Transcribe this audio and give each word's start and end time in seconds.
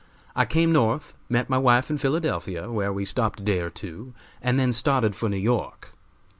I 0.35 0.45
came 0.45 0.73
North, 0.73 1.13
met 1.29 1.47
my 1.47 1.59
wife 1.59 1.91
in 1.91 1.99
Philadelphia, 1.99 2.71
where 2.71 2.91
we 2.91 3.05
stopped 3.05 3.39
a 3.39 3.43
day 3.43 3.59
or 3.59 3.69
two, 3.69 4.15
and 4.41 4.57
then 4.59 4.73
started 4.73 5.15
for 5.15 5.29
New 5.29 5.37
York. 5.37 5.93